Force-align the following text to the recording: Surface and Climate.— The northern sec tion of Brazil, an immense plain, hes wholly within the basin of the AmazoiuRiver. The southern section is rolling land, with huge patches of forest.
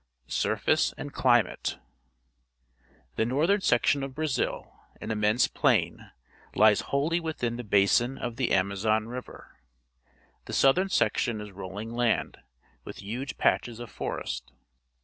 Surface 0.25 0.93
and 0.97 1.13
Climate.— 1.13 1.77
The 3.17 3.25
northern 3.27 3.61
sec 3.61 3.85
tion 3.85 4.01
of 4.01 4.15
Brazil, 4.15 4.73
an 4.99 5.11
immense 5.11 5.47
plain, 5.47 6.09
hes 6.55 6.81
wholly 6.81 7.19
within 7.19 7.57
the 7.57 7.63
basin 7.63 8.17
of 8.17 8.35
the 8.35 8.47
AmazoiuRiver. 8.49 9.49
The 10.45 10.53
southern 10.53 10.89
section 10.89 11.39
is 11.39 11.51
rolling 11.51 11.91
land, 11.93 12.39
with 12.83 13.03
huge 13.03 13.37
patches 13.37 13.79
of 13.79 13.91
forest. 13.91 14.51